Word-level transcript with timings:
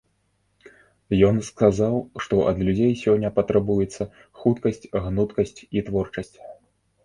Ён 1.27 1.35
сказаў, 1.49 1.95
што 2.25 2.41
ад 2.53 2.57
людзей 2.67 2.93
сёння 3.03 3.33
патрабуецца 3.37 4.03
хуткасць, 4.39 4.85
гнуткасць 5.07 5.59
і 5.77 5.89
творчасць. 5.95 6.37